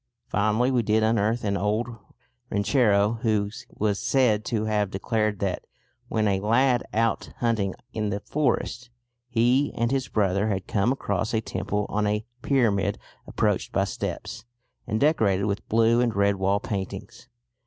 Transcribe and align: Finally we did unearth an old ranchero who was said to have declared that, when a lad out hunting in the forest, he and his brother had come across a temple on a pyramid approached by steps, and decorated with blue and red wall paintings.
Finally 0.29 0.71
we 0.71 0.81
did 0.81 1.03
unearth 1.03 1.43
an 1.43 1.55
old 1.55 1.87
ranchero 2.49 3.19
who 3.21 3.51
was 3.69 3.99
said 3.99 4.43
to 4.43 4.65
have 4.65 4.89
declared 4.89 5.37
that, 5.37 5.65
when 6.07 6.27
a 6.27 6.39
lad 6.39 6.83
out 6.91 7.31
hunting 7.37 7.75
in 7.93 8.09
the 8.09 8.19
forest, 8.19 8.89
he 9.29 9.71
and 9.75 9.91
his 9.91 10.07
brother 10.07 10.47
had 10.47 10.65
come 10.65 10.91
across 10.91 11.35
a 11.35 11.39
temple 11.41 11.85
on 11.87 12.07
a 12.07 12.25
pyramid 12.41 12.97
approached 13.27 13.71
by 13.71 13.83
steps, 13.83 14.43
and 14.87 14.99
decorated 14.99 15.43
with 15.43 15.69
blue 15.69 16.01
and 16.01 16.15
red 16.15 16.37
wall 16.37 16.59
paintings. 16.59 17.27